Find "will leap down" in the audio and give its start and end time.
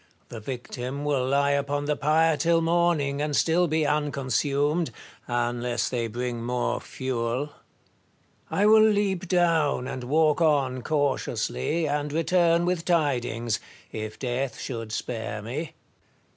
8.65-9.87